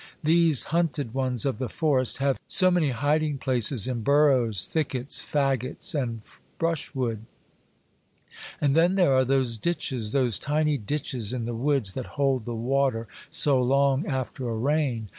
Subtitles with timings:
[0.23, 5.93] These hunted ones of the forest have so many hiding places in burrows, thickets, fagots,
[5.93, 6.21] and
[6.57, 7.25] brushwood;
[8.59, 12.55] and then there are those ditches, those tiny ditches in the woods, that hold the
[12.55, 15.09] water so long after a rain.